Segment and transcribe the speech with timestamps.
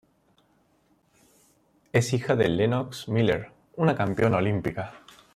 [1.93, 4.95] Es hija de Lennox Miller, una campeona olímpica.